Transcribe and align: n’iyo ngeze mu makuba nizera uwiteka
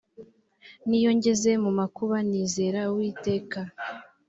n’iyo 0.87 1.11
ngeze 1.17 1.51
mu 1.63 1.71
makuba 1.79 2.15
nizera 2.29 2.79
uwiteka 2.91 3.59